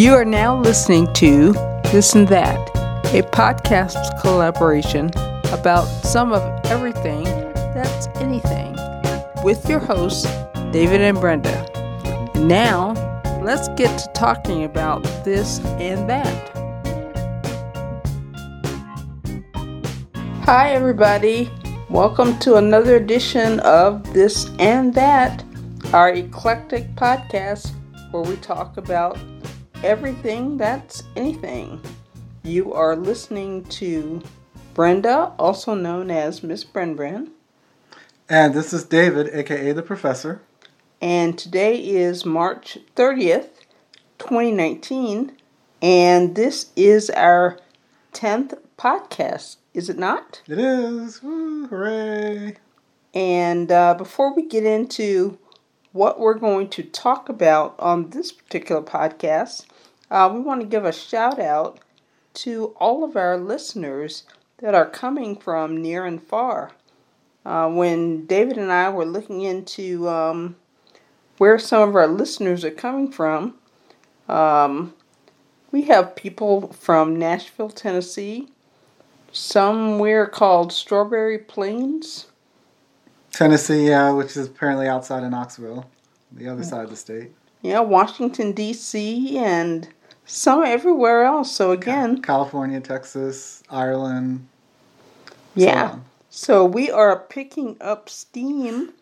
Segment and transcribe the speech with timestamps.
[0.00, 1.52] You are now listening to
[1.92, 2.70] This and That,
[3.14, 5.10] a podcast collaboration
[5.52, 6.40] about some of
[6.70, 7.24] everything
[7.74, 8.74] that's anything
[9.44, 10.24] with your hosts,
[10.72, 11.68] David and Brenda.
[12.34, 12.94] Now,
[13.42, 16.48] let's get to talking about this and that.
[20.44, 21.50] Hi, everybody.
[21.90, 25.44] Welcome to another edition of This and That,
[25.92, 27.72] our eclectic podcast
[28.12, 29.18] where we talk about
[29.82, 31.80] everything that's anything.
[32.42, 34.22] You are listening to
[34.74, 37.30] Brenda, also known as Miss Bren
[38.28, 40.42] And this is David, aka the Professor.
[41.00, 43.48] And today is March 30th,
[44.18, 45.32] 2019.
[45.80, 47.58] And this is our
[48.12, 50.42] 10th podcast, is it not?
[50.46, 51.22] It is.
[51.22, 52.56] Woo, hooray.
[53.14, 55.38] And uh, before we get into
[55.92, 59.64] what we're going to talk about on this particular podcast,
[60.10, 61.80] uh, we want to give a shout out
[62.32, 64.24] to all of our listeners
[64.58, 66.72] that are coming from near and far.
[67.44, 70.56] Uh, when David and I were looking into um,
[71.38, 73.54] where some of our listeners are coming from,
[74.28, 74.94] um,
[75.72, 78.48] we have people from Nashville, Tennessee,
[79.32, 82.26] somewhere called Strawberry Plains,
[83.32, 85.88] Tennessee, yeah, which is apparently outside of Knoxville,
[86.32, 87.30] the other side of the state.
[87.62, 89.38] Yeah, Washington D.C.
[89.38, 89.88] and
[90.30, 91.54] some everywhere else.
[91.54, 94.46] So again, California, Texas, Ireland.
[95.54, 95.92] yeah.
[95.92, 96.00] So,
[96.30, 98.92] So we are picking up steam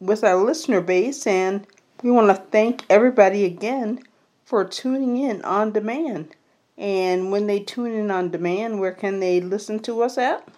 [0.00, 1.66] with our listener base, and
[2.02, 4.00] we want to thank everybody again
[4.44, 6.34] for tuning in on demand.
[6.78, 10.48] And when they tune in on demand, where can they listen to us at?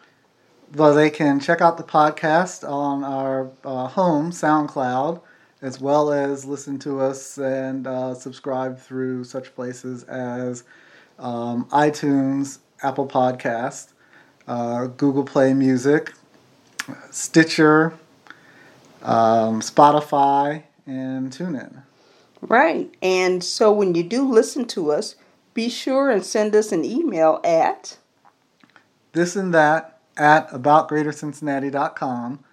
[0.74, 5.20] well, they can check out the podcast on our uh, home, SoundCloud,
[5.62, 10.64] as well as listen to us and uh, subscribe through such places as
[11.20, 13.92] um, iTunes, Apple Podcast,
[14.48, 16.12] uh, Google Play Music,
[17.10, 17.94] Stitcher,
[19.02, 21.82] um, Spotify, and TuneIn.
[22.40, 22.92] Right.
[23.00, 25.14] And so when you do listen to us,
[25.54, 27.98] be sure and send us an email at
[29.12, 32.44] This and that at aboutgreatercincinnati.com.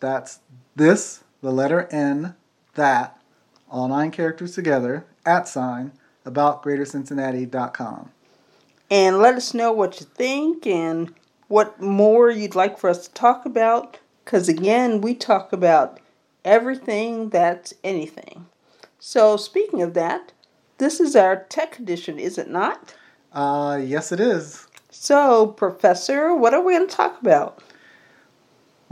[0.00, 0.38] That's
[0.74, 2.34] this, the letter N,
[2.74, 3.20] that,
[3.70, 5.92] all nine characters together, at sign,
[6.26, 8.10] aboutgreatercincinnati.com.
[8.90, 11.14] and let us know what you think and
[11.48, 13.98] what more you'd like for us to talk about.
[14.24, 16.00] Because again, we talk about
[16.44, 18.46] everything that's anything.
[18.98, 20.32] So, speaking of that,
[20.78, 22.94] this is our tech edition, is it not?
[23.32, 24.66] Uh, yes, it is.
[24.90, 27.62] So, Professor, what are we going to talk about?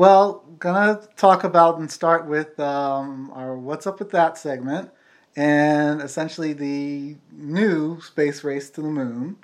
[0.03, 4.91] Well, gonna talk about and start with um, our "What's Up with That" segment,
[5.37, 9.37] and essentially the new space race to the moon.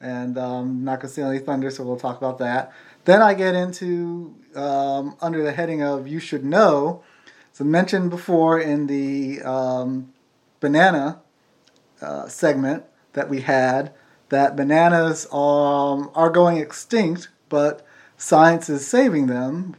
[0.00, 2.72] And um, not gonna steal any thunder, so we'll talk about that.
[3.04, 7.02] Then I get into um, under the heading of "You Should Know."
[7.52, 10.10] So mentioned before in the um,
[10.60, 11.20] banana
[12.00, 13.92] uh, segment that we had
[14.30, 17.86] that bananas um, are going extinct, but
[18.16, 19.74] science is saving them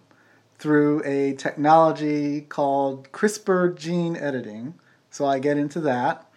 [0.59, 4.75] through a technology called CRISPR gene editing.
[5.09, 6.29] So I get into that.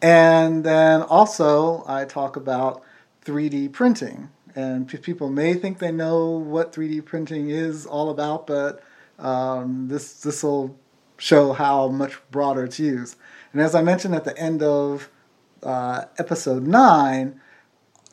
[0.00, 2.82] And then also I talk about
[3.24, 4.30] 3D printing.
[4.54, 8.82] And people may think they know what 3D printing is all about, but
[9.18, 10.76] um, this this will
[11.16, 13.16] show how much broader it's used.
[13.52, 15.10] And as I mentioned at the end of
[15.62, 17.40] uh, episode nine,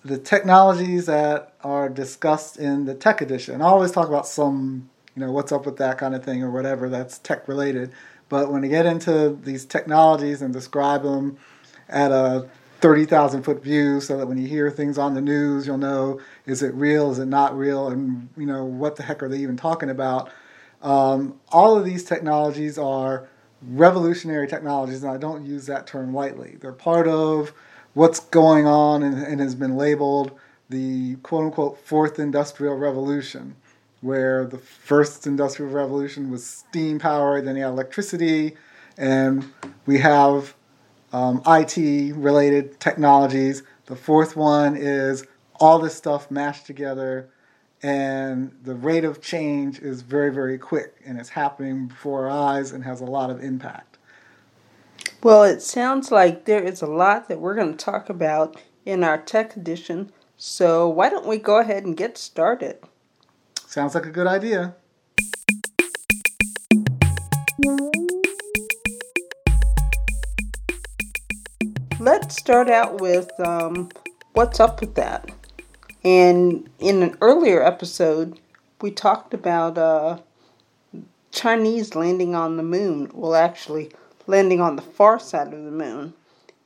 [0.04, 3.62] the technologies that are discussed in the tech edition.
[3.62, 6.52] I always talk about some, you know, what's up with that kind of thing or
[6.52, 7.92] whatever that's tech related.
[8.30, 11.38] But when you get into these technologies and describe them
[11.88, 12.50] at a
[12.82, 16.62] 30,000 foot view so that when you hear things on the news, you'll know is
[16.62, 19.58] it real, is it not real, and, you know, what the heck are they even
[19.58, 20.30] talking about?
[20.82, 23.28] Um, all of these technologies are
[23.62, 26.58] revolutionary technologies, and I don't use that term lightly.
[26.60, 27.54] They're part of
[27.94, 30.38] what's going on and, and has been labeled
[30.70, 33.56] the quote unquote fourth industrial revolution,
[34.02, 38.56] where the first industrial revolution was steam powered, then you had electricity,
[38.98, 39.52] and
[39.86, 40.56] we have
[41.12, 43.64] um, IT related technologies.
[43.86, 45.26] The fourth one is
[45.60, 47.30] all this stuff mashed together,
[47.82, 52.72] and the rate of change is very, very quick, and it's happening before our eyes
[52.72, 53.98] and has a lot of impact.
[55.24, 59.04] Well, it sounds like there is a lot that we're going to talk about in
[59.04, 60.12] our tech edition.
[60.38, 62.80] So, why don't we go ahead and get started?
[63.68, 64.76] Sounds like a good idea.
[72.06, 73.90] let's start out with um,
[74.34, 75.32] what's up with that.
[76.04, 78.40] And in an earlier episode,
[78.80, 80.20] we talked about uh,
[81.32, 83.10] Chinese landing on the moon.
[83.12, 83.92] Well, actually,
[84.28, 86.14] landing on the far side of the moon.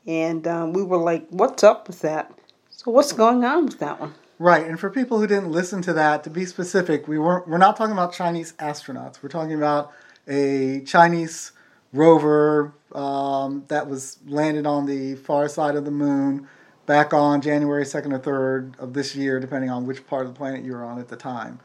[0.06, 2.34] And um, we were like, what's up with that?
[2.70, 4.16] So, what's going on with that one?
[4.42, 7.46] Right, and for people who didn't listen to that, to be specific, we weren't.
[7.46, 9.22] We're not talking about Chinese astronauts.
[9.22, 9.92] We're talking about
[10.30, 11.52] a Chinese
[11.92, 16.48] rover um, that was landed on the far side of the moon
[16.86, 20.38] back on January 2nd or 3rd of this year, depending on which part of the
[20.38, 21.60] planet you were on at the time.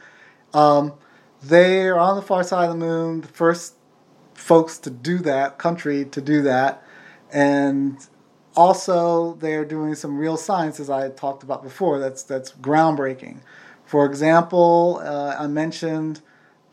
[0.53, 0.95] Um,
[1.43, 3.75] they are on the far side of the moon, the first
[4.35, 6.83] folks to do that, country to do that,
[7.33, 8.05] and
[8.57, 11.99] also they're doing some real science, as I talked about before.
[11.99, 13.39] That's that's groundbreaking.
[13.85, 16.21] For example, uh, I mentioned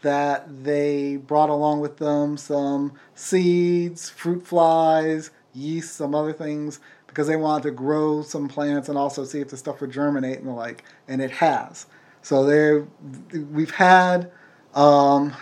[0.02, 7.28] that they brought along with them some seeds, fruit flies, yeast, some other things, because
[7.28, 10.48] they wanted to grow some plants and also see if the stuff would germinate and
[10.48, 11.86] the like, and it has.
[12.22, 12.88] So there,
[13.52, 14.32] we've had
[14.74, 15.34] um,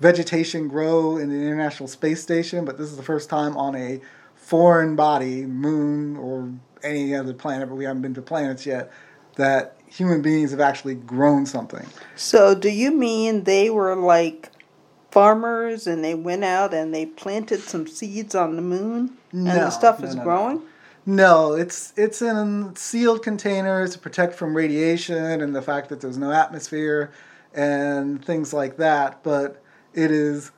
[0.00, 4.00] vegetation grow in the International Space Station, but this is the first time on a
[4.46, 6.48] foreign body, moon or
[6.84, 8.92] any other planet, but we haven't been to planets yet,
[9.34, 11.84] that human beings have actually grown something.
[12.14, 14.52] So, do you mean they were like
[15.10, 19.54] farmers and they went out and they planted some seeds on the moon and No,
[19.54, 20.24] the stuff no, is no, no.
[20.24, 20.62] growing?
[21.04, 26.18] No, it's it's in sealed containers to protect from radiation and the fact that there's
[26.18, 27.10] no atmosphere
[27.52, 29.24] and things like that.
[29.24, 29.60] But
[29.92, 30.52] it is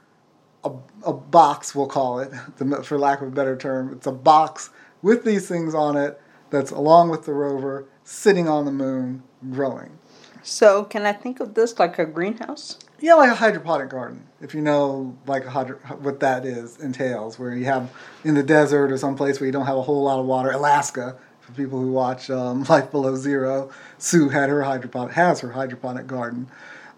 [1.05, 2.33] a, a box, we'll call it,
[2.85, 3.93] for lack of a better term.
[3.93, 4.71] It's a box
[5.03, 6.21] with these things on it
[6.51, 9.99] that's along with the rover sitting on the moon growing.
[10.43, 12.79] So, can I think of this like a greenhouse?
[13.01, 14.27] Yeah, like a hydroponic garden.
[14.41, 17.93] If you know, like a hydro, what that is entails, where you have
[18.25, 20.51] in the desert or someplace where you don't have a whole lot of water.
[20.51, 25.53] Alaska, for people who watch um, Life Below Zero, Sue had her hydroponic has her
[25.53, 26.49] hydroponic garden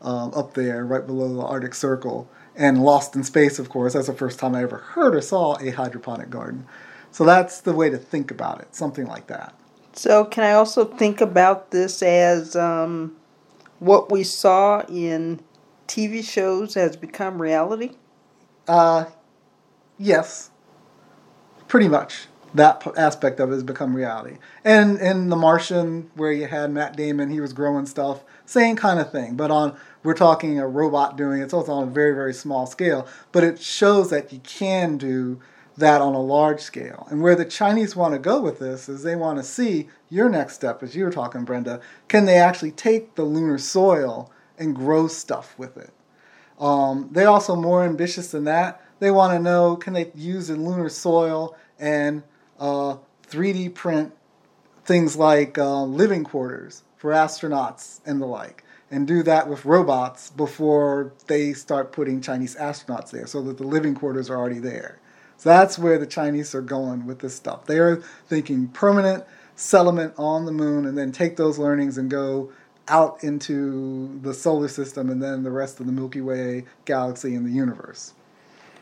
[0.01, 2.29] um, up there, right below the Arctic Circle.
[2.57, 5.57] And Lost in Space, of course, that's the first time I ever heard or saw
[5.61, 6.67] a hydroponic garden.
[7.11, 9.55] So that's the way to think about it, something like that.
[9.93, 13.17] So, can I also think about this as um,
[13.81, 15.41] what we saw in
[15.89, 17.97] TV shows has become reality?
[18.69, 19.07] Uh,
[19.99, 20.51] yes,
[21.67, 22.27] pretty much.
[22.55, 24.39] That aspect of it has become reality.
[24.65, 28.99] And in The Martian, where you had Matt Damon, he was growing stuff, same kind
[28.99, 29.37] of thing.
[29.37, 32.67] But on we're talking a robot doing it, so it's on a very very small
[32.67, 33.07] scale.
[33.33, 35.41] But it shows that you can do
[35.77, 37.07] that on a large scale.
[37.11, 40.29] And where the Chinese want to go with this is they want to see your
[40.29, 41.81] next step, as you were talking, Brenda.
[42.09, 45.91] Can they actually take the lunar soil and grow stuff with it?
[46.59, 48.85] Um, they're also more ambitious than that.
[48.99, 52.23] They want to know can they use the lunar soil and
[52.59, 52.97] uh,
[53.29, 54.13] 3D print
[54.85, 60.31] things like uh, living quarters for astronauts and the like, and do that with robots
[60.31, 64.99] before they start putting Chinese astronauts there, so that the living quarters are already there.
[65.37, 67.67] So that's where the Chinese are going with this stuff.
[67.67, 69.25] They are thinking permanent
[69.57, 72.53] settlement on the moon, and then take those learnings and go
[72.89, 77.47] out into the solar system and then the rest of the Milky Way galaxy and
[77.47, 78.15] the universe.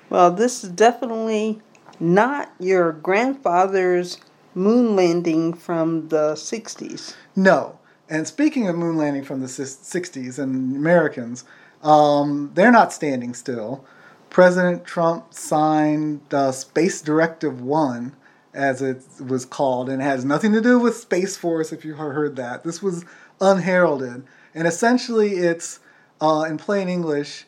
[0.08, 1.60] Well, this is definitely
[2.00, 4.18] not your grandfather's
[4.54, 7.14] moon landing from the 60s.
[7.36, 7.77] No.
[8.08, 11.44] And speaking of moon landing from the 60s and Americans,
[11.82, 13.84] um, they're not standing still.
[14.30, 18.14] President Trump signed uh, Space Directive 1,
[18.54, 21.94] as it was called, and it has nothing to do with Space Force, if you
[21.94, 22.64] heard that.
[22.64, 23.04] This was
[23.40, 24.24] unheralded.
[24.54, 25.80] And essentially, it's,
[26.20, 27.46] uh, in plain English,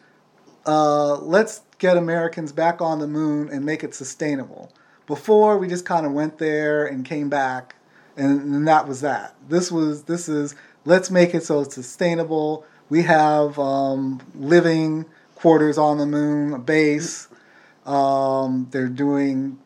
[0.66, 4.72] uh, let's get Americans back on the moon and make it sustainable.
[5.06, 7.74] Before we just kind of went there and came back,
[8.20, 9.34] and, and that was that.
[9.48, 12.64] This was this is let's make it so it's sustainable.
[12.90, 17.28] We have um, living quarters on the moon, a base.
[17.86, 19.58] Um, they're doing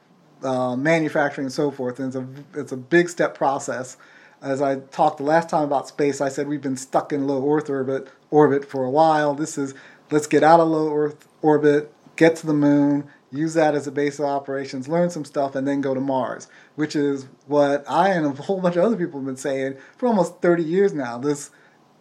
[0.44, 3.96] uh, manufacturing and so forth, and it's a it's a big step process.
[4.40, 7.50] As I talked the last time about space, I said we've been stuck in low
[7.52, 9.34] Earth orbit orbit for a while.
[9.34, 9.74] This is
[10.10, 13.92] let's get out of low Earth orbit, get to the moon, use that as a
[13.92, 18.10] base of operations, learn some stuff, and then go to Mars, which is what I
[18.10, 21.18] and a whole bunch of other people have been saying for almost 30 years now.
[21.18, 21.50] This,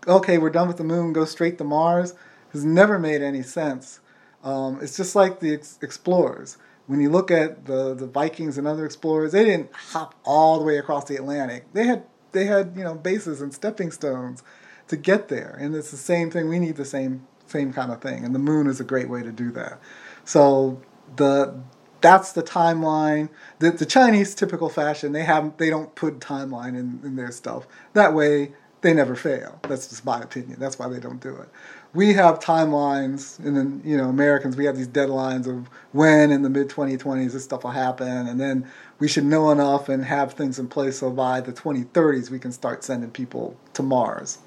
[0.08, 2.14] okay, we're done with the moon, go straight to Mars,
[2.52, 4.00] has never made any sense.
[4.44, 6.58] Um, it's just like the ex- explorers.
[6.86, 10.66] When you look at the, the Vikings and other explorers, they didn't hop all the
[10.66, 11.72] way across the Atlantic.
[11.74, 14.44] They had they had you know bases and stepping stones
[14.90, 16.50] to get there, and it's the same thing.
[16.50, 19.24] We need the same same kind of thing, and the moon is a great way
[19.24, 19.80] to do that.
[20.26, 20.82] So
[21.16, 21.56] the
[22.04, 23.30] that's the timeline.
[23.60, 27.66] The, the Chinese typical fashion, they have they don't put timeline in, in their stuff.
[27.94, 29.60] That way they never fail.
[29.64, 30.60] That's just my opinion.
[30.60, 31.50] That's why they don't do it.
[31.94, 34.58] We have timelines, and then you know Americans.
[34.58, 38.40] We have these deadlines of when in the mid 2020s this stuff will happen, and
[38.40, 38.70] then
[39.00, 42.52] we should know enough and have things in place so by the 2030s we can
[42.52, 44.40] start sending people to Mars.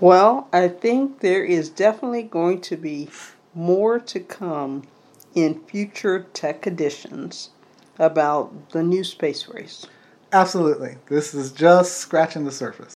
[0.00, 3.08] Well, I think there is definitely going to be
[3.54, 4.82] more to come
[5.34, 7.50] in future tech editions
[7.98, 9.86] about the new space race.
[10.32, 10.96] Absolutely.
[11.08, 12.94] This is just scratching the surface.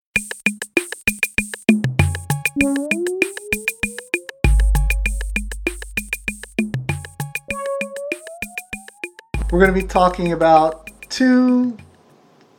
[9.50, 11.76] We're going to be talking about two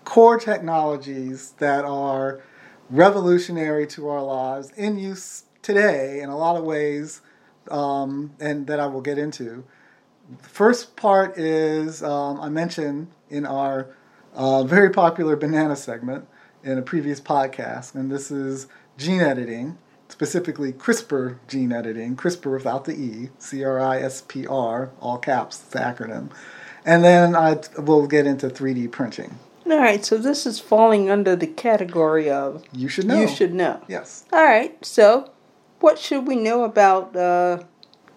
[0.06, 2.42] core technologies that are
[2.90, 7.22] revolutionary to our lives in use today in a lot of ways,
[7.72, 9.64] um, and that I will get into.
[10.42, 13.88] The first part is um, I mentioned in our
[14.34, 16.28] uh, very popular banana segment
[16.64, 18.68] in a previous podcast, and this is
[18.98, 19.78] gene editing,
[20.10, 25.18] specifically CRISPR gene editing, CRISPR without the E, C R I S P R, all
[25.18, 26.32] caps, the acronym.
[26.86, 29.40] And then I will get into 3D printing.
[29.66, 33.20] All right, so this is falling under the category of You should know.
[33.20, 33.82] you should know.
[33.88, 34.24] Yes.
[34.32, 35.32] All right, so
[35.86, 37.60] what should we know about uh,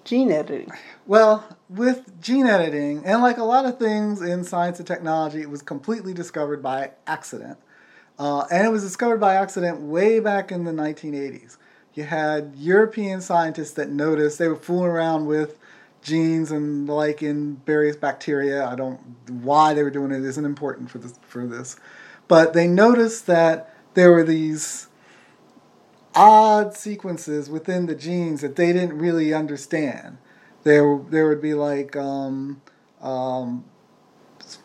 [0.03, 0.71] gene editing?
[1.07, 5.51] Well, with gene editing, and like a lot of things in science and technology, it
[5.51, 7.59] was completely discovered by accident.
[8.19, 11.59] Uh, and it was discovered by accident way back in the 1980s.
[11.93, 15.59] You had European scientists that noticed they were fooling around with
[16.01, 18.65] genes and like in various bacteria.
[18.65, 18.99] I don't
[19.29, 21.77] why they were doing it isn't important for this for this,
[22.29, 24.89] but they noticed that there were these
[26.19, 30.19] odd sequences within the genes that they didn't really understand.
[30.65, 32.63] There there would be like um,
[33.01, 33.65] um,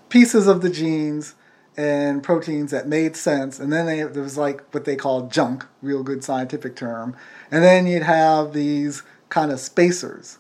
[0.10, 1.36] pieces of the genes
[1.78, 5.66] and proteins that made sense, and then they, there was like what they call junk,
[5.82, 7.16] real good scientific term,
[7.52, 10.40] and then you'd have these kind of spacers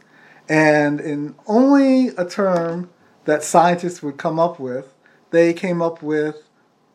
[0.50, 2.90] and in only a term
[3.26, 4.94] that scientists would come up with,
[5.32, 6.50] they came up with,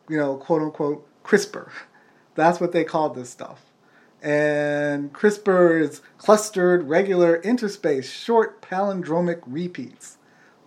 [0.09, 1.69] you know, quote unquote, CRISPR.
[2.35, 3.61] That's what they called this stuff.
[4.21, 10.17] And CRISPR is clustered regular interspace short palindromic repeats.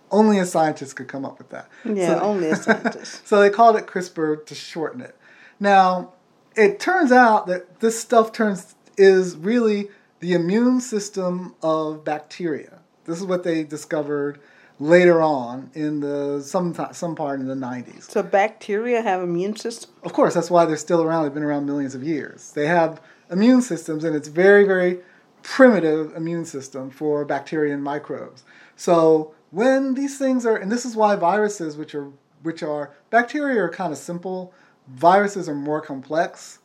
[0.09, 1.69] Only a scientist could come up with that.
[1.85, 3.27] Yeah, so, only a scientist.
[3.27, 5.15] so they called it CRISPR to shorten it.
[5.59, 6.13] Now,
[6.55, 12.79] it turns out that this stuff turns is really the immune system of bacteria.
[13.05, 14.39] This is what they discovered
[14.79, 18.09] later on in the some some part in the 90s.
[18.09, 19.91] So bacteria have immune system?
[20.03, 21.23] Of course, that's why they're still around.
[21.23, 22.51] They've been around millions of years.
[22.53, 24.99] They have immune systems and it's very very
[25.41, 28.43] primitive immune system for bacteria and microbes.
[28.75, 32.11] So when these things are and this is why viruses which are
[32.41, 34.53] which are bacteria are kind of simple,
[34.87, 36.59] viruses are more complex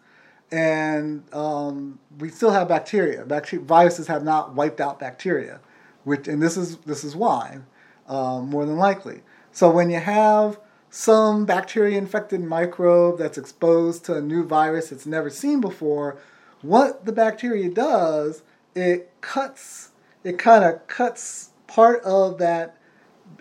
[0.50, 3.24] and um, we still have bacteria.
[3.24, 5.60] Bacteria, viruses have not wiped out bacteria,
[6.04, 7.58] which and this is this is why,
[8.06, 9.22] um, more than likely.
[9.52, 10.58] So when you have
[10.90, 16.16] some bacteria-infected microbe that's exposed to a new virus it's never seen before,
[16.62, 18.42] what the bacteria does,
[18.74, 19.90] it cuts,
[20.24, 22.76] it kind of cuts part of that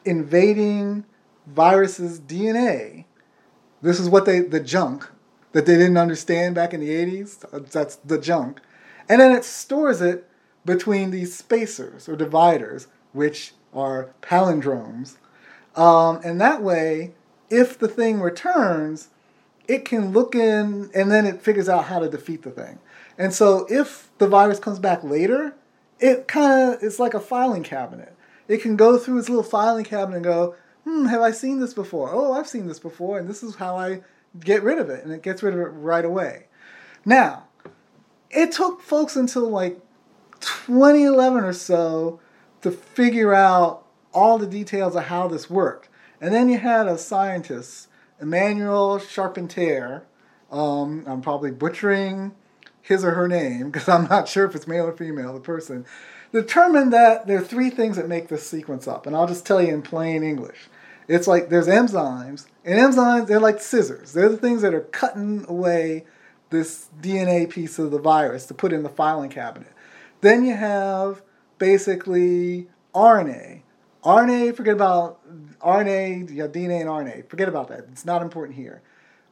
[0.06, 1.06] invading
[1.48, 3.06] virus's DNA.
[3.82, 5.08] This is what they the junk
[5.54, 7.72] that they didn't understand back in the 80s.
[7.72, 8.62] That's the junk.
[9.10, 10.30] And then it stores it
[10.66, 15.16] between these spacers or dividers, which are palindromes.
[15.76, 17.14] Um, and that way,
[17.50, 19.10] if the thing returns,
[19.68, 22.80] it can look in and then it figures out how to defeat the thing.
[23.18, 25.56] And so if the virus comes back later,
[26.00, 28.16] it kind of it's like a filing cabinet.
[28.48, 31.74] It can go through its little filing cabinet and go, hmm, have I seen this
[31.74, 32.12] before?
[32.14, 34.02] Oh, I've seen this before, and this is how I
[34.40, 36.46] get rid of it, and it gets rid of it right away.
[37.04, 37.48] Now,
[38.30, 39.80] it took folks until like
[40.40, 42.20] 2011 or so
[42.62, 45.90] to figure out all the details of how this worked.
[46.22, 47.88] And then you had a scientist,
[48.22, 50.04] Emmanuelle Charpentier.
[50.52, 52.34] Um, I'm probably butchering
[52.88, 55.86] his or her name because I'm not sure if it's male or female, the person,
[56.32, 59.06] determined that there are three things that make this sequence up.
[59.06, 60.68] And I'll just tell you in plain English.
[61.08, 64.12] It's like there's enzymes, and enzymes, they're like scissors.
[64.12, 66.06] They're the things that are cutting away
[66.50, 69.72] this DNA piece of the virus to put in the filing cabinet.
[70.22, 71.22] Then you have
[71.60, 73.62] basically RNA.
[74.04, 75.20] RNA, forget about
[75.60, 77.30] RNA, you have DNA and RNA.
[77.30, 77.86] Forget about that.
[77.92, 78.82] It's not important here.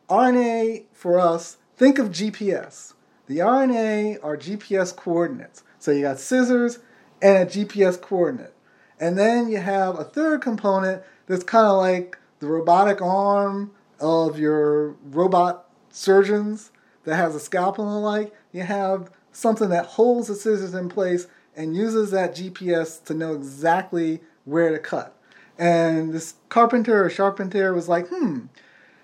[0.09, 2.93] RNA, for us, think of GPS.
[3.27, 5.63] The RNA are GPS coordinates.
[5.79, 6.79] So you got scissors
[7.21, 8.53] and a GPS coordinate.
[8.99, 14.39] And then you have a third component that's kind of like the robotic arm of
[14.39, 16.71] your robot surgeons
[17.03, 18.33] that has a scalpel and the like.
[18.51, 23.33] You have something that holds the scissors in place and uses that GPS to know
[23.33, 25.15] exactly where to cut.
[25.57, 28.45] And this carpenter or sharpenter was like, hmm,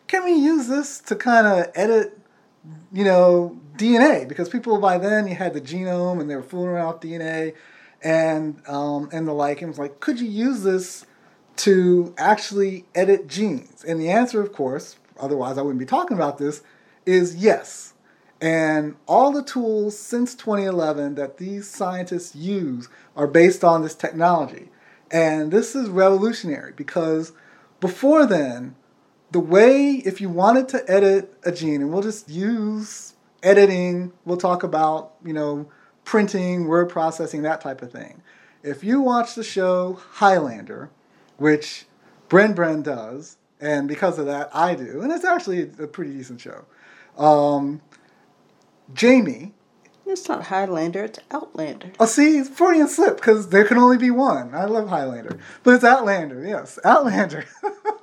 [0.08, 2.20] can we use this to kind of edit,
[2.92, 4.28] you know, DNA?
[4.28, 7.54] Because people by then you had the genome and they were fooling around with DNA
[8.04, 9.62] and um, and the like.
[9.62, 11.06] And was like, could you use this
[11.58, 13.84] to actually edit genes?
[13.84, 16.62] And the answer, of course, otherwise I wouldn't be talking about this,
[17.06, 17.94] is yes.
[18.40, 24.70] And all the tools since 2011 that these scientists use are based on this technology.
[25.12, 27.34] And this is revolutionary because
[27.80, 28.76] before then,
[29.32, 34.38] the way, if you wanted to edit a gene, and we'll just use editing, we'll
[34.38, 35.70] talk about, you know,
[36.04, 38.22] printing, word processing, that type of thing.
[38.64, 40.92] If you watch the show Highlander,
[41.38, 41.86] which
[42.30, 46.42] Bren Bren does, and because of that, I do, and it's actually a pretty decent
[46.42, 46.66] show.
[47.18, 47.82] Um,
[48.94, 49.54] Jamie.
[50.06, 51.92] It's not Highlander, it's Outlander.
[52.00, 54.54] Oh, see, it's Freudian slip because there can only be one.
[54.54, 56.46] I love Highlander, but it's Outlander.
[56.46, 57.46] Yes, Outlander.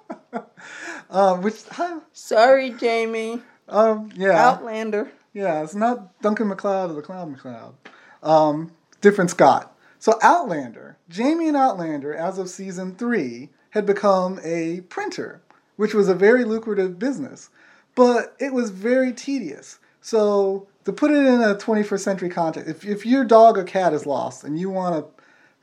[1.10, 1.62] um, which?
[1.70, 2.00] Huh?
[2.12, 3.40] Sorry, Jamie.
[3.68, 4.48] Um, yeah.
[4.48, 5.10] Outlander.
[5.32, 7.74] Yeah, it's not Duncan MacLeod or the Cloud MacLeod.
[8.22, 9.74] Um, different Scot.
[9.98, 15.42] So Outlander, Jamie and Outlander, as of season three, had become a printer,
[15.76, 17.50] which was a very lucrative business,
[17.94, 19.78] but it was very tedious.
[20.00, 23.92] So to put it in a 21st century context, if, if your dog or cat
[23.92, 25.17] is lost and you want to,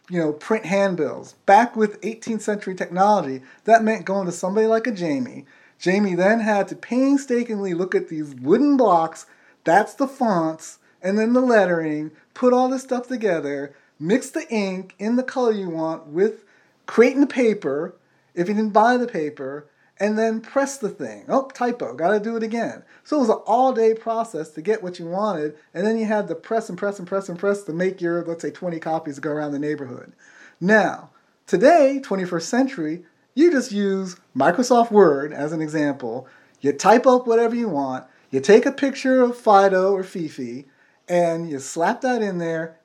[0.10, 4.88] you know, print handbills, back with 18th century technology, that meant going to somebody like
[4.88, 5.46] a Jamie.
[5.80, 9.26] Jamie then had to painstakingly look at these wooden blocks,
[9.64, 14.96] that's the fonts, and then the lettering, put all this stuff together, mix the ink
[15.00, 16.46] in the color you want with
[16.86, 17.96] creating the paper,
[18.34, 19.66] if you didn't buy the paper,
[20.00, 21.26] and then press the thing.
[21.30, 22.84] Oh, typo, gotta do it again.
[23.04, 26.06] So it was an all day process to get what you wanted, and then you
[26.06, 28.80] had to press and press and press and press to make your, let's say, 20
[28.80, 30.14] copies to go around the neighborhood.
[30.60, 31.12] Now,
[31.48, 36.28] today, 21st century, you just use Microsoft Word as an example.
[36.62, 40.66] You type up whatever you want, you take a picture of Fido or Fifi,
[41.08, 42.80] and you slap that in there,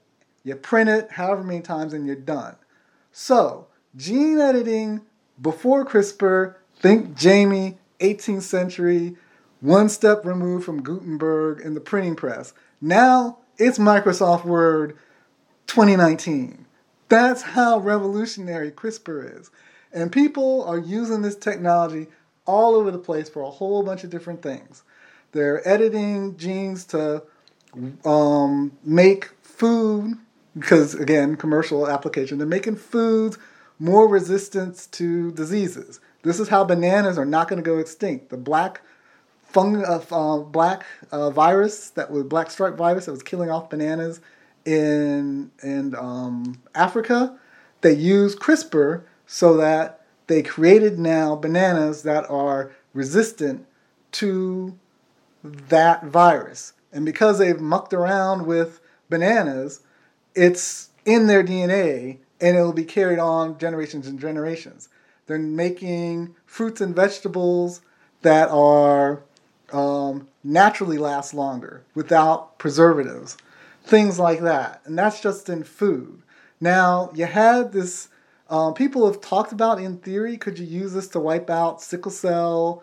[0.44, 2.56] you print it however many times, and you're done.
[3.12, 5.02] So, gene editing
[5.40, 9.16] before CRISPR Think Jamie, 18th century,
[9.60, 12.54] one step removed from Gutenberg and the printing press.
[12.80, 14.96] Now it's Microsoft Word
[15.66, 16.64] 2019.
[17.10, 19.50] That's how revolutionary CRISPR is.
[19.92, 22.06] And people are using this technology
[22.46, 24.82] all over the place for a whole bunch of different things.
[25.32, 27.22] They're editing genes to
[28.04, 30.14] um, make food,
[30.58, 33.36] because again, commercial application, they're making foods
[33.78, 36.00] more resistant to diseases.
[36.22, 38.28] This is how bananas are not going to go extinct.
[38.30, 38.82] The black
[39.42, 43.70] fung, uh, uh, black uh, virus that was black stripe virus that was killing off
[43.70, 44.20] bananas
[44.64, 47.38] in in um, Africa.
[47.80, 53.66] They used CRISPR so that they created now bananas that are resistant
[54.12, 54.78] to
[55.42, 56.74] that virus.
[56.92, 59.80] And because they've mucked around with bananas,
[60.34, 64.88] it's in their DNA and it will be carried on generations and generations.
[65.30, 67.82] They're making fruits and vegetables
[68.22, 69.22] that are
[69.72, 73.36] um, naturally last longer without preservatives,
[73.84, 74.80] things like that.
[74.86, 76.22] And that's just in food.
[76.60, 78.08] Now, you had this,
[78.48, 82.10] um, people have talked about in theory, could you use this to wipe out sickle
[82.10, 82.82] cell,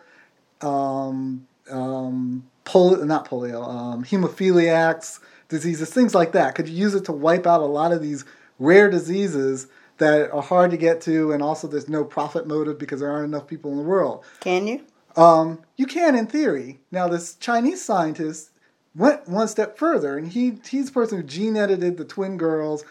[0.61, 6.55] um, um, polio, not polio, um, hemophiliacs diseases, things like that?
[6.55, 8.23] Could you use it to wipe out a lot of these
[8.57, 12.99] rare diseases that are hard to get to, and also there's no profit motive because
[12.99, 14.23] there aren't enough people in the world.
[14.39, 14.81] Can you?
[15.15, 16.79] Um, you can in theory.
[16.91, 18.51] Now, this Chinese scientist
[18.95, 22.83] went one step further, and he he's the person who gene edited the twin girls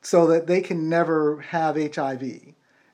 [0.00, 2.22] so that they can never have HIV.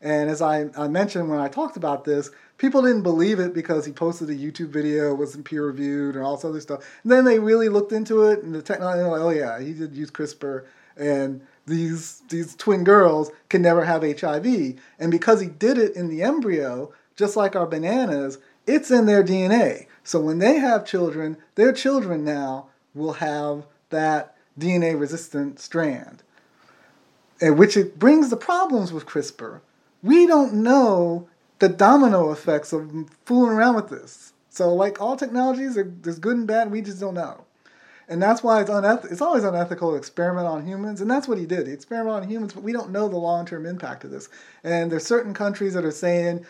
[0.00, 3.84] And as I, I mentioned when I talked about this, people didn't believe it because
[3.84, 6.84] he posted a YouTube video, it wasn't peer reviewed, and all this other stuff.
[7.02, 9.96] And then they really looked into it, and the technology, like, oh yeah, he did
[9.96, 10.64] use CRISPR,
[10.96, 14.74] and these these twin girls can never have HIV.
[14.98, 19.22] And because he did it in the embryo, just like our bananas, it's in their
[19.22, 19.86] DNA.
[20.02, 26.22] So when they have children, their children now will have that DNA resistant strand.
[27.40, 29.60] And which it brings the problems with CRISPR.
[30.02, 31.28] We don't know
[31.60, 34.32] the domino effects of fooling around with this.
[34.48, 37.44] So like all technologies, there's good and bad, we just don't know.
[38.08, 41.36] And that's why it's uneth- it's always unethical to experiment on humans, and that's what
[41.36, 41.66] he did.
[41.66, 44.28] He experimented on humans, but we don't know the long term impact of this.
[44.64, 46.46] And there's certain countries that are saying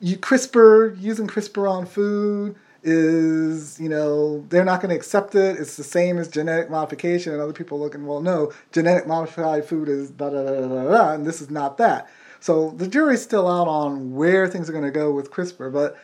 [0.00, 5.56] you CRISPR using CRISPR on food is you know they're not going to accept it.
[5.58, 9.88] It's the same as genetic modification, and other people looking well, no, genetic modified food
[9.88, 12.08] is da da da da da, and this is not that.
[12.38, 15.96] So the jury's still out on where things are going to go with CRISPR, but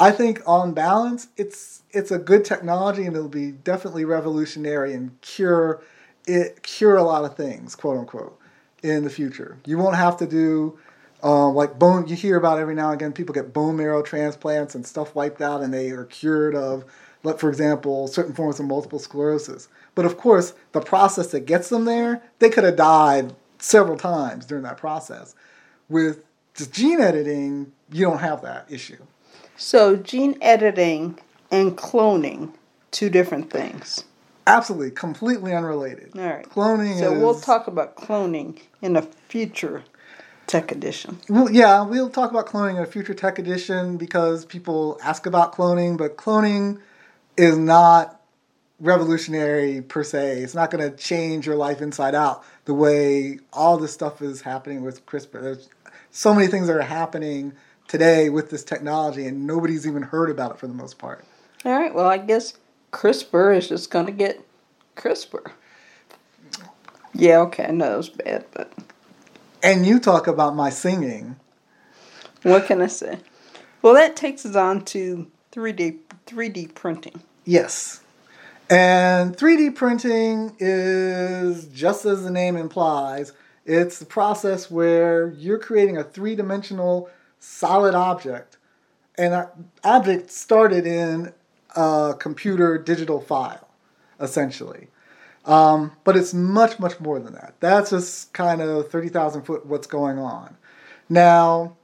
[0.00, 5.20] I think on balance, it's it's a good technology and it'll be definitely revolutionary and
[5.20, 5.82] cure
[6.26, 8.38] it cure a lot of things, quote unquote,
[8.82, 9.58] in the future.
[9.66, 10.78] You won't have to do
[11.22, 12.08] uh, like bone.
[12.08, 15.42] You hear about every now and again people get bone marrow transplants and stuff wiped
[15.42, 16.84] out, and they are cured of,
[17.22, 19.68] like for example, certain forms of multiple sclerosis.
[19.94, 24.46] But of course, the process that gets them there, they could have died several times
[24.46, 25.34] during that process.
[25.90, 28.96] With just gene editing, you don't have that issue.
[29.60, 31.18] So, gene editing
[31.50, 32.54] and cloning,
[32.92, 34.04] two different things.
[34.46, 36.12] Absolutely, completely unrelated.
[36.16, 36.48] All right.
[36.48, 37.20] Cloning So, is.
[37.22, 39.84] we'll talk about cloning in a future
[40.46, 41.18] tech edition.
[41.28, 45.54] Well, yeah, we'll talk about cloning in a future tech edition because people ask about
[45.54, 46.80] cloning, but cloning
[47.36, 48.18] is not
[48.80, 50.38] revolutionary per se.
[50.38, 54.40] It's not going to change your life inside out the way all this stuff is
[54.40, 55.42] happening with CRISPR.
[55.42, 55.68] There's
[56.10, 57.52] so many things that are happening
[57.90, 61.24] today with this technology, and nobody's even heard about it for the most part.
[61.64, 61.92] All right.
[61.92, 62.54] Well, I guess
[62.92, 64.40] CRISPR is just going to get
[64.96, 65.50] CRISPR.
[67.12, 67.64] Yeah, okay.
[67.64, 68.72] I know it was bad, but
[69.62, 71.36] And you talk about my singing.
[72.44, 73.18] what can I say?
[73.82, 77.20] Well, that takes us on to 3D 3D printing.
[77.44, 78.02] Yes.
[78.68, 83.32] And 3D printing is, just as the name implies,
[83.66, 88.56] it's the process where you're creating a three dimensional solid object.
[89.18, 89.46] And
[89.82, 91.32] object started in
[91.74, 93.68] a computer digital file,
[94.20, 94.88] essentially.
[95.44, 97.54] Um, but it's much, much more than that.
[97.60, 100.56] That's just kind of 30,000 foot what's going on.
[101.08, 101.76] Now,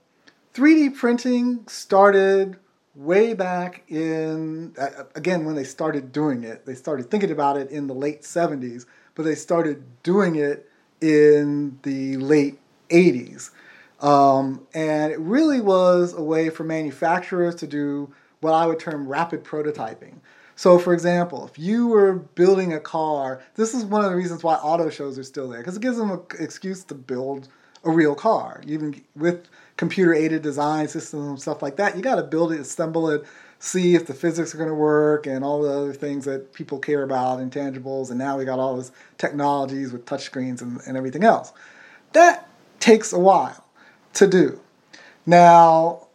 [0.55, 2.57] 3D printing started
[2.95, 4.75] way back in,
[5.15, 6.65] again, when they started doing it.
[6.65, 10.69] They started thinking about it in the late 70s, but they started doing it
[11.01, 13.51] in the late 80s.
[14.01, 19.09] Um, and it really was a way for manufacturers to do what I would term
[19.09, 20.17] rapid prototyping.
[20.55, 24.43] So, for example, if you were building a car, this is one of the reasons
[24.43, 27.49] why auto shows are still there because it gives them an excuse to build
[27.85, 28.63] a real car.
[28.67, 32.61] Even with computer aided design systems and stuff like that, you got to build it,
[32.61, 33.25] assemble it,
[33.59, 36.79] see if the physics are going to work, and all the other things that people
[36.79, 38.09] care about, intangibles.
[38.09, 41.53] And now we got all these technologies with touchscreens and, and everything else.
[42.13, 42.49] That
[42.81, 43.66] takes a while
[44.17, 44.61] to do.
[45.27, 46.07] Now,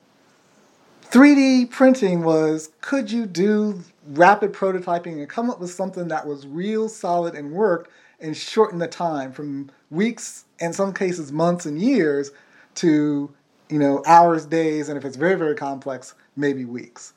[1.12, 6.48] 3D printing was could you do rapid prototyping and come up with something that was
[6.48, 11.82] real solid and worked and shorten the time from weeks and some cases months and
[11.82, 12.32] years
[12.76, 13.30] to
[13.70, 17.14] you know hours days and if it's very very complex maybe weeks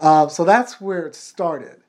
[0.00, 1.80] uh, so that's where it started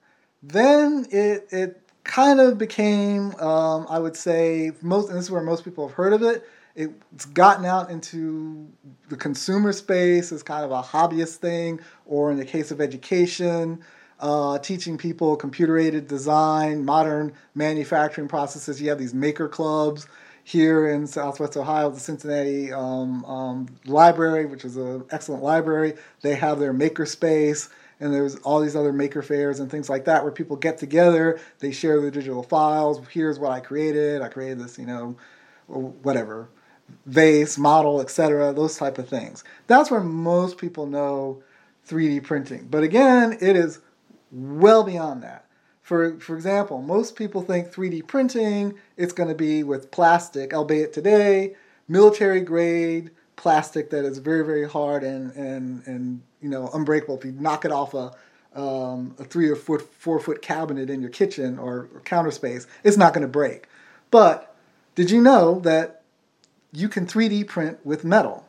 [0.43, 5.41] then it it kind of became um, i would say most and this is where
[5.41, 6.47] most people have heard of it
[6.79, 8.67] it's gotten out into
[9.09, 13.81] the consumer space as kind of a hobbyist thing, or in the case of education,
[14.21, 18.81] uh, teaching people computer aided design, modern manufacturing processes.
[18.81, 20.07] You have these maker clubs
[20.43, 25.95] here in Southwest Ohio, the Cincinnati um, um, Library, which is an excellent library.
[26.21, 27.69] They have their maker space.
[28.01, 31.37] And there's all these other maker fairs and things like that where people get together,
[31.59, 33.05] they share their digital files.
[33.11, 34.21] Here's what I created.
[34.21, 35.17] I created this, you know,
[35.67, 36.49] whatever,
[37.05, 39.43] vase, model, etc., those type of things.
[39.67, 41.43] That's where most people know
[41.87, 42.67] 3D printing.
[42.69, 43.79] But again, it is
[44.31, 45.45] well beyond that.
[45.81, 50.93] For, for example, most people think 3D printing it's going to be with plastic, albeit
[50.93, 51.55] today,
[51.87, 57.17] military grade plastic that is very, very hard and, and, and you know unbreakable.
[57.17, 58.11] If you knock it off a,
[58.53, 62.67] um, a three or foot, four foot cabinet in your kitchen or, or counter space,
[62.83, 63.67] it's not going to break.
[64.11, 64.55] But
[64.93, 65.98] did you know that
[66.71, 68.47] you can 3D print with metal.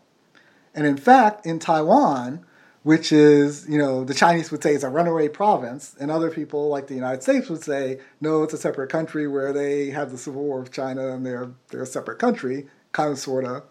[0.74, 2.44] And in fact, in Taiwan,
[2.82, 6.68] which is, you know, the Chinese would say it's a runaway province, and other people
[6.68, 10.18] like the United States would say, no, it's a separate country where they have the
[10.18, 13.64] Civil War of China and they're, they're a separate country, kind of, sort of,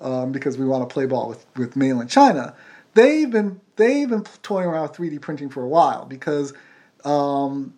[0.00, 2.54] um, because we want to play ball with, with mainland China.
[2.94, 6.52] They've been, they've been toying around with 3D printing for a while because
[7.04, 7.74] um,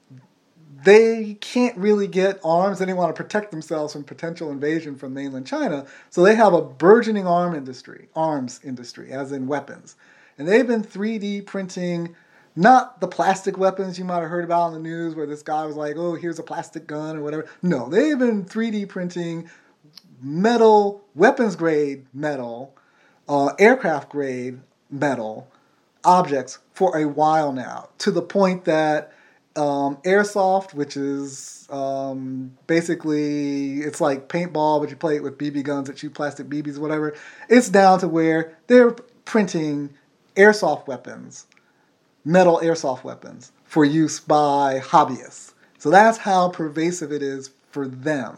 [0.84, 5.46] they can't really get arms they want to protect themselves from potential invasion from mainland
[5.46, 5.86] China.
[6.10, 9.96] So they have a burgeoning arm industry, arms industry, as in weapons.
[10.38, 12.16] And they've been 3D printing
[12.56, 15.66] Not the plastic weapons you might have heard about in the news where this guy
[15.66, 17.46] was like, oh, here's a plastic gun or whatever.
[17.62, 19.48] No, they've been 3D printing
[20.20, 22.74] metal, weapons grade metal,
[23.28, 25.48] uh, aircraft grade metal
[26.04, 29.12] objects for a while now, to the point that
[29.56, 35.64] um, airsoft, which is um, basically it's like paintball, but you play it with BB
[35.64, 37.14] guns that shoot plastic BBs, whatever.
[37.48, 38.92] It's down to where they're
[39.24, 39.90] printing
[40.36, 41.46] airsoft weapons,
[42.24, 45.52] metal airsoft weapons, for use by hobbyists.
[45.78, 48.36] So that's how pervasive it is for them.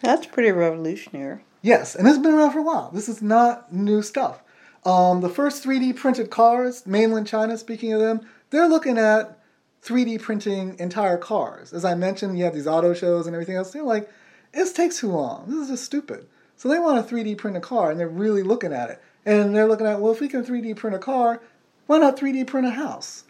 [0.00, 1.40] That's pretty revolutionary.
[1.62, 2.90] Yes, and it's been around for a while.
[2.92, 4.42] This is not new stuff.
[4.84, 9.38] Um, the first 3D printed cars, mainland China, speaking of them, they're looking at
[9.84, 11.72] 3D printing entire cars.
[11.72, 13.72] As I mentioned, you have these auto shows and everything else.
[13.72, 14.10] They're like,
[14.52, 15.44] this takes too long.
[15.46, 16.26] This is just stupid.
[16.56, 19.02] So they want to 3D print a car, and they're really looking at it.
[19.26, 21.42] And they're looking at, well, if we can 3D print a car,
[21.86, 23.24] why not 3D print a house?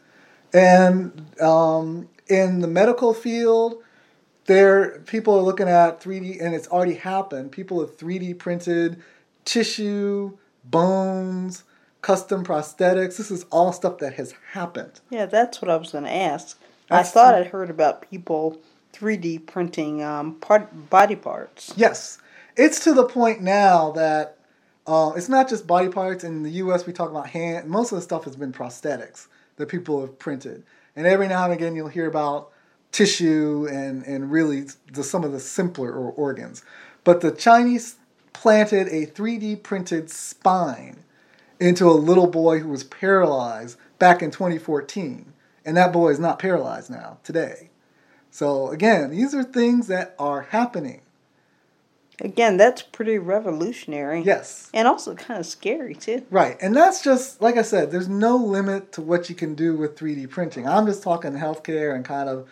[0.53, 3.83] And um, in the medical field,
[4.47, 7.51] there people are looking at 3D, and it's already happened.
[7.51, 9.03] People have 3D printed
[9.45, 11.65] tissue, bones,
[12.05, 13.17] custom prosthetics.
[13.17, 15.01] This is all stuff that has happened.
[15.09, 16.61] Yeah, that's what I was going to ask.
[16.91, 18.61] That's I thought I'd heard about people
[18.93, 21.73] 3D printing um, part, body parts.
[21.77, 22.19] Yes.
[22.57, 24.37] It's to the point now that
[24.87, 26.25] uh, it's not just body parts.
[26.25, 27.71] In the U.S., we talk about hand.
[27.71, 30.63] Most of the stuff has been prosthetics that people have printed.
[30.95, 32.51] And every now and again, you'll hear about
[32.93, 36.63] tissue and, and really the, some of the simpler organs.
[37.03, 37.97] But the Chinese
[38.35, 41.04] planted a 3D printed spine
[41.65, 45.33] into a little boy who was paralyzed back in 2014.
[45.65, 47.71] And that boy is not paralyzed now, today.
[48.31, 51.01] So, again, these are things that are happening.
[52.21, 54.23] Again, that's pretty revolutionary.
[54.23, 54.71] Yes.
[54.75, 56.25] And also kind of scary, too.
[56.31, 56.57] Right.
[56.61, 59.97] And that's just, like I said, there's no limit to what you can do with
[59.97, 60.69] 3D printing.
[60.69, 62.49] I'm just talking healthcare and kind of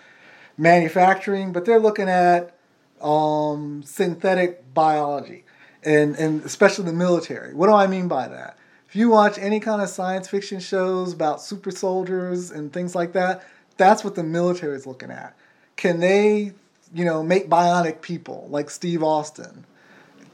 [0.57, 2.57] manufacturing, but they're looking at
[3.03, 5.45] um, synthetic biology
[5.85, 7.55] and, and especially the military.
[7.55, 8.57] What do I mean by that?
[8.93, 13.15] If you watch any kind of science fiction shows about super soldiers and things like
[13.15, 13.43] that,
[13.79, 15.35] that's what the military is looking at.
[15.77, 16.53] Can they,
[16.93, 19.65] you know, make bionic people like Steve Austin?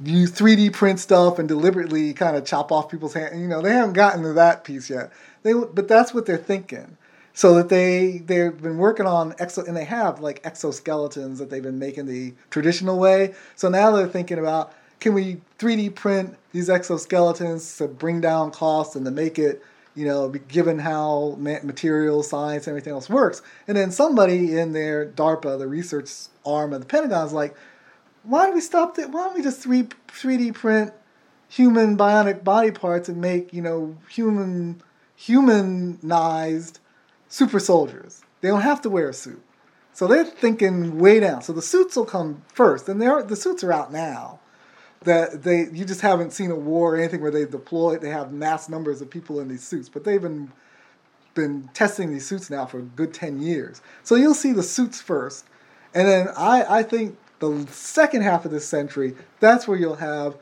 [0.02, 3.40] Use 3D print stuff and deliberately kind of chop off people's hands.
[3.40, 5.12] You know, they haven't gotten to that piece yet.
[5.44, 6.96] They, but that's what they're thinking.
[7.34, 11.62] So that they they've been working on exo and they have like exoskeletons that they've
[11.62, 13.36] been making the traditional way.
[13.54, 18.96] So now they're thinking about can we 3D print these exoskeletons to bring down costs
[18.96, 19.62] and to make it,
[19.94, 23.42] you know, given how material science and everything else works?
[23.66, 26.10] And then somebody in their DARPA, the research
[26.44, 27.54] arm of the Pentagon, is like,
[28.24, 29.10] why don't we stop that?
[29.10, 30.92] Why don't we just 3 3D print
[31.48, 34.82] human bionic body parts and make, you know, human
[35.14, 36.80] humanized
[37.28, 38.22] super soldiers?
[38.40, 39.42] They don't have to wear a suit.
[39.92, 41.42] So they're thinking way down.
[41.42, 44.38] So the suits will come first, and they are, the suits are out now
[45.02, 48.32] that they you just haven't seen a war or anything where they deploy they have
[48.32, 50.50] mass numbers of people in these suits but they've been
[51.34, 53.80] been testing these suits now for a good 10 years.
[54.02, 55.44] So you'll see the suits first
[55.94, 60.36] and then i i think the second half of this century that's where you'll have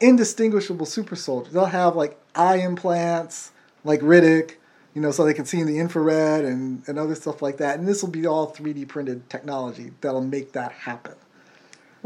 [0.00, 1.52] indistinguishable super soldiers.
[1.52, 3.50] They'll have like eye implants
[3.84, 4.54] like riddick
[4.94, 7.78] you know so they can see in the infrared and, and other stuff like that
[7.78, 11.14] and this will be all 3d printed technology that'll make that happen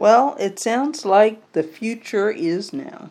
[0.02, 3.08] well, it sounds like the future is now.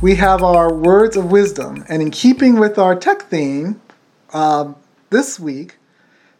[0.00, 3.78] We have our words of wisdom, and in keeping with our tech theme,
[4.32, 4.76] um,
[5.10, 5.76] this week,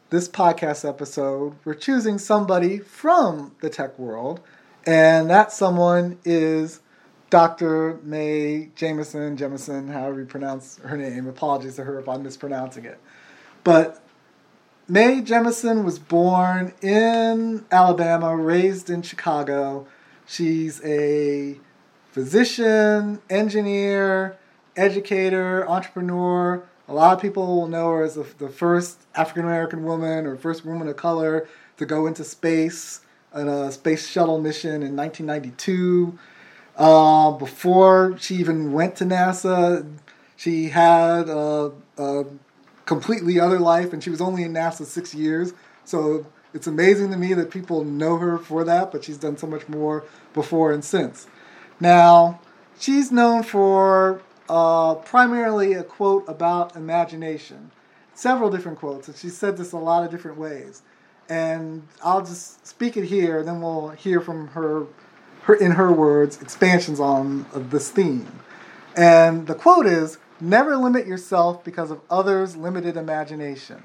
[0.08, 4.40] this podcast episode, we're choosing somebody from the tech world,
[4.86, 6.80] and that someone is
[7.30, 8.00] Dr.
[8.02, 11.26] Mae Jameson, Jemison, however you pronounce her name.
[11.26, 12.98] Apologies to her if I'm mispronouncing it.
[13.64, 14.02] But
[14.88, 19.86] Mae Jemison was born in Alabama, raised in Chicago.
[20.26, 21.58] She's a
[22.12, 24.38] physician, engineer,
[24.76, 26.64] educator, entrepreneur.
[26.88, 30.36] A lot of people will know her as the, the first African American woman or
[30.36, 33.02] first woman of color to go into space
[33.34, 36.18] on a space shuttle mission in 1992.
[36.78, 39.84] Uh, before she even went to NASA,
[40.36, 42.24] she had a, a,
[42.86, 45.52] completely other life, and she was only in NASA six years.
[45.84, 49.46] So it's amazing to me that people know her for that, but she's done so
[49.46, 51.26] much more before and since.
[51.80, 52.40] Now,
[52.78, 57.70] she's known for uh, primarily a quote about imagination,
[58.14, 60.82] several different quotes, and she said this a lot of different ways.
[61.28, 64.86] and I'll just speak it here, and then we'll hear from her,
[65.48, 68.40] her in her words, expansions on this theme.
[68.94, 73.82] And the quote is Never limit yourself because of others' limited imagination.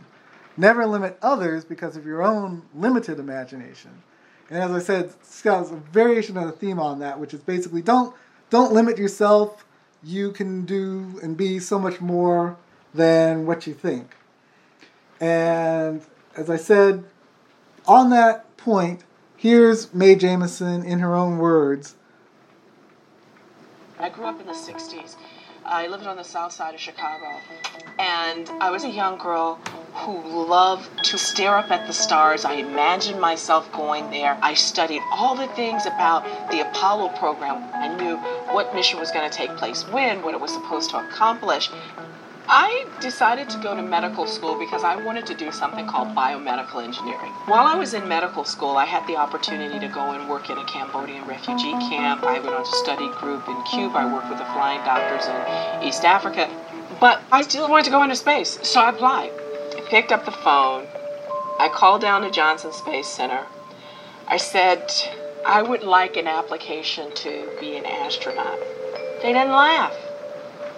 [0.56, 4.04] Never limit others because of your own limited imagination.
[4.52, 7.82] And as I said, it's a variation of the theme on that, which is basically
[7.82, 8.14] don't
[8.52, 9.66] don't limit yourself.
[10.04, 12.58] You can do and be so much more
[12.94, 14.16] than what you think.
[15.20, 16.04] And
[16.36, 17.06] as I said,
[17.88, 19.06] on that point,
[19.44, 21.96] here's Mae Jemison in her own words.
[24.00, 25.18] I grew up in the 60s
[25.66, 27.40] I lived on the south side of Chicago.
[27.98, 29.56] And I was a young girl
[29.94, 32.44] who loved to stare up at the stars.
[32.44, 34.38] I imagined myself going there.
[34.42, 37.64] I studied all the things about the Apollo program.
[37.74, 38.18] I knew
[38.54, 41.70] what mission was going to take place when, what it was supposed to accomplish.
[42.48, 46.84] I decided to go to medical school because I wanted to do something called biomedical
[46.84, 47.32] engineering.
[47.46, 50.58] While I was in medical school, I had the opportunity to go and work in
[50.58, 52.24] a Cambodian refugee camp.
[52.24, 54.00] I went on to study group in Cuba.
[54.00, 56.50] I worked with the flying doctors in East Africa.
[57.00, 59.32] But I still wanted to go into space, so I applied.
[59.78, 60.88] I picked up the phone.
[61.60, 63.46] I called down to Johnson Space Center.
[64.28, 64.92] I said,
[65.46, 68.60] I would like an application to be an astronaut.
[69.22, 69.96] They didn't laugh.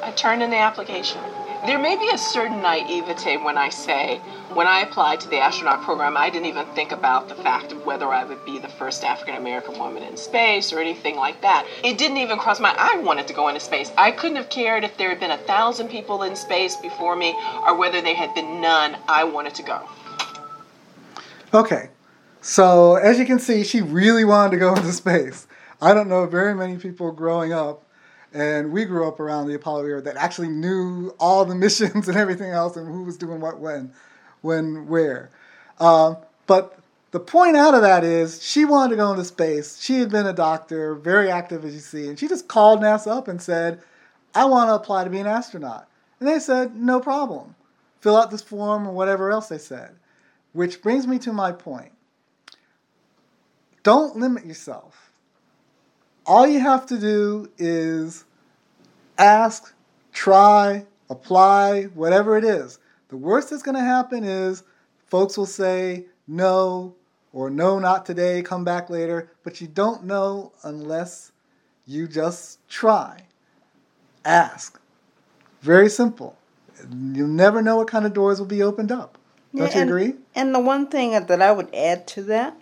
[0.04, 1.22] I turned in the application.
[1.66, 4.18] There may be a certain naivete when I say,
[4.54, 7.84] when I applied to the astronaut program, I didn't even think about the fact of
[7.88, 11.66] whether I would be the first African American woman in space or anything like that.
[11.84, 13.92] It didn't even cross my I wanted to go into space.
[13.98, 17.36] I couldn't have cared if there had been a thousand people in space before me
[17.66, 18.98] or whether there had been none.
[19.08, 19.90] I wanted to go.
[21.52, 21.90] Okay.
[22.42, 25.48] So, as you can see, she really wanted to go into space.
[25.82, 27.85] I don't know very many people growing up
[28.36, 32.18] and we grew up around the Apollo era that actually knew all the missions and
[32.18, 33.94] everything else and who was doing what when,
[34.42, 35.30] when, where.
[35.80, 36.78] Um, but
[37.12, 39.80] the point out of that is she wanted to go into space.
[39.82, 43.08] She had been a doctor, very active as you see, and she just called NASA
[43.08, 43.82] up and said,
[44.36, 45.88] I want to apply to be an astronaut.
[46.20, 47.56] And they said, no problem.
[48.02, 49.96] Fill out this form or whatever else they said.
[50.52, 51.94] Which brings me to my point.
[53.82, 55.05] Don't limit yourself
[56.26, 58.26] all you have to do is
[59.18, 59.74] ask,
[60.12, 62.80] try, apply, whatever it is.
[63.10, 64.64] The worst that's going to happen is
[65.08, 66.96] folks will say no
[67.32, 71.32] or no, not today, come back later, but you don't know unless
[71.86, 73.22] you just try.
[74.24, 74.80] Ask.
[75.62, 76.38] Very simple.
[76.90, 79.18] You'll never know what kind of doors will be opened up.
[79.54, 80.14] Don't yeah, you and, agree?
[80.34, 82.58] And the one thing that I would add to that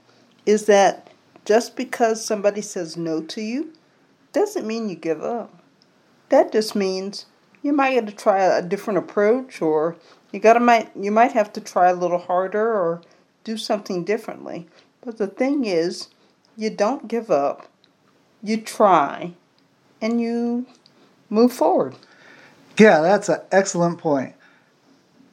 [0.46, 1.03] is that
[1.46, 3.74] just because somebody says no to you
[4.32, 5.62] doesn't mean you give up.
[6.30, 7.26] That just means
[7.62, 9.96] you might get to try a different approach or
[10.32, 13.02] you got to might you might have to try a little harder or
[13.44, 14.68] do something differently.
[15.02, 16.10] But the thing is,
[16.56, 17.68] you don't give up.
[18.42, 19.34] You try
[20.02, 20.66] and you
[21.30, 21.96] move forward.
[22.78, 24.36] Yeah, that's an excellent point.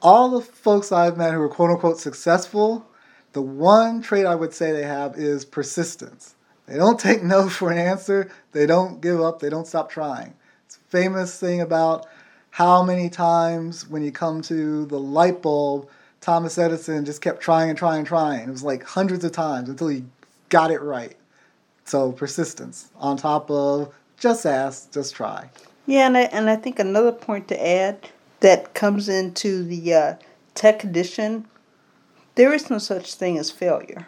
[0.01, 2.85] All the folks I've met who are quote unquote successful
[3.33, 6.35] the one trait I would say they have is persistence.
[6.65, 8.29] They don't take no for an answer.
[8.51, 9.39] They don't give up.
[9.39, 10.33] They don't stop trying.
[10.65, 12.07] It's a famous thing about
[12.51, 15.89] how many times when you come to the light bulb,
[16.19, 18.47] Thomas Edison just kept trying and trying and trying.
[18.47, 20.03] It was like hundreds of times until he
[20.49, 21.15] got it right.
[21.85, 25.49] So persistence on top of just ask, just try.
[25.87, 28.09] Yeah, and I, and I think another point to add
[28.41, 30.15] that comes into the uh,
[30.53, 31.45] tech edition
[32.41, 34.07] there is no such thing as failure.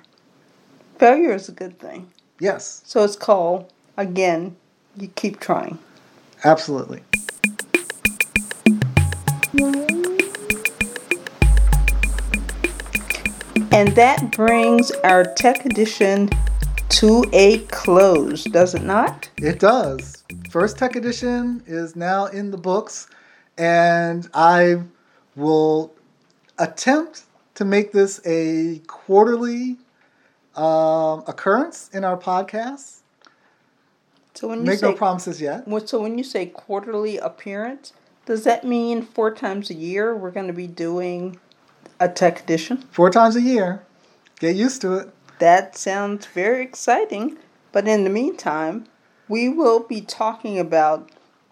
[0.97, 2.09] Failure is a good thing.
[2.39, 2.81] Yes.
[2.83, 4.55] So it's called, again,
[4.97, 5.77] you keep trying.
[6.43, 7.03] Absolutely.
[13.71, 16.31] And that brings our tech edition
[16.89, 19.29] to a close, does it not?
[19.37, 20.23] It does.
[20.49, 23.07] First tech edition is now in the books,
[23.59, 24.81] and I
[25.35, 25.93] will
[26.57, 29.77] attempt to make this a quarterly
[30.55, 32.99] um, occurrence in our podcast.
[34.33, 35.65] So when you make say, no promises yet.
[35.87, 37.93] So when you say quarterly appearance,
[38.25, 41.39] does that mean four times a year we're going to be doing
[41.99, 42.77] a tech edition?
[42.91, 43.83] Four times a year.
[44.39, 45.09] Get used to it.
[45.39, 47.37] That sounds very exciting.
[47.71, 48.85] But in the meantime,
[49.27, 51.09] we will be talking about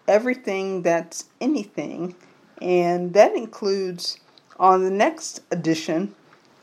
[0.08, 2.14] everything that's anything,
[2.60, 4.18] and that includes
[4.58, 6.14] on the next edition,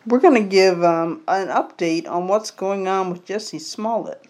[0.06, 4.24] we're going to give um, an update on what's going on with Jussie Smollett.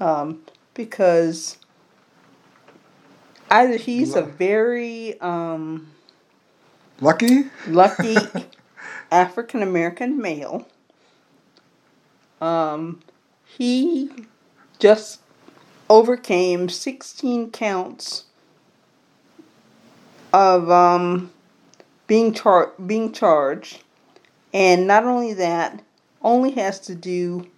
[0.00, 0.42] Um,
[0.74, 1.56] because
[3.50, 5.88] either he's a very um,
[7.00, 8.16] lucky, lucky
[9.10, 10.66] African American male,
[12.40, 13.00] Um,
[13.44, 14.10] he
[14.78, 15.20] just
[15.88, 18.24] overcame 16 counts
[20.32, 21.32] of um,
[22.06, 23.82] being char- being charged,
[24.52, 25.82] and not only that,
[26.22, 27.48] only has to do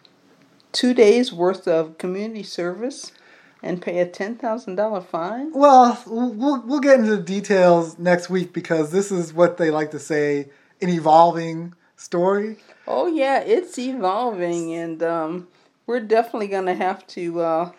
[0.72, 3.12] two days worth of community service
[3.62, 5.53] and pay a ten thousand dollar fine.
[5.53, 9.90] Well, we'll we'll get into the details next week because this is what they like
[9.92, 10.49] to say
[10.80, 12.57] an evolving story.
[12.86, 15.49] Oh yeah, it's evolving, and um,
[15.86, 17.72] we're definitely gonna have to uh,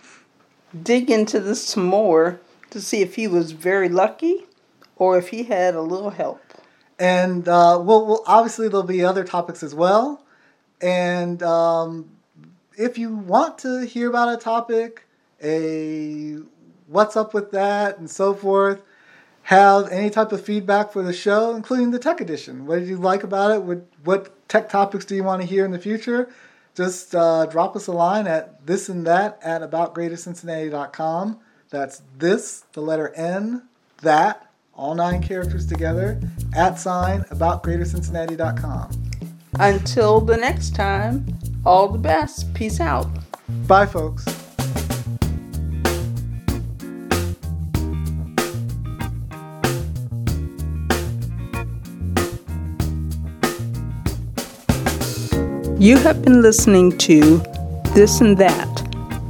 [0.83, 2.39] dig into this some more
[2.69, 4.45] to see if he was very lucky
[4.97, 6.48] or if he had a little help.
[6.99, 10.23] And uh, well, well, obviously there'll be other topics as well.
[10.81, 12.09] And um,
[12.77, 15.07] if you want to hear about a topic,
[15.41, 16.37] a
[16.87, 18.81] what's up with that, and so forth,
[19.43, 22.65] have any type of feedback for the show, including the tech edition.
[22.65, 23.63] What did you like about it?
[23.63, 26.29] What, what tech topics do you want to hear in the future?
[26.75, 31.39] Just uh, drop us a line at this and that at aboutgreatercincinnati.com.
[31.69, 33.63] That's this, the letter N,
[34.01, 34.48] that,
[34.79, 36.19] all nine characters together,
[36.55, 38.89] at sign aboutgreatercincinnati.com.
[39.59, 41.25] Until the next time,
[41.65, 42.53] all the best.
[42.53, 43.07] Peace out.
[43.67, 44.25] Bye, folks.
[55.77, 57.41] You have been listening to
[57.93, 58.81] This and That,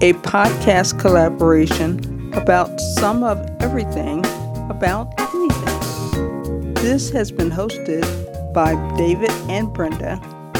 [0.01, 4.23] a podcast collaboration about some of everything
[4.69, 5.28] about.
[6.81, 8.05] This has been hosted
[8.53, 10.17] by David and Brenda